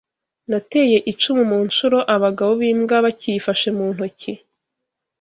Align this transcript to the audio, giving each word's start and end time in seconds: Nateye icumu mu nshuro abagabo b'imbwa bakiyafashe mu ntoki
Nateye 0.49 0.97
icumu 1.11 1.43
mu 1.51 1.59
nshuro 1.67 1.97
abagabo 2.15 2.51
b'imbwa 2.59 2.95
bakiyafashe 3.05 3.67
mu 3.77 3.85
ntoki 3.93 4.33